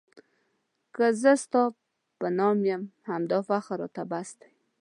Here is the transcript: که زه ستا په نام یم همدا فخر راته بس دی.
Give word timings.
که 0.95 1.05
زه 1.21 1.33
ستا 1.43 1.63
په 2.19 2.27
نام 2.37 2.57
یم 2.71 2.81
همدا 3.09 3.39
فخر 3.49 3.77
راته 3.81 4.03
بس 4.11 4.29
دی. 4.39 4.49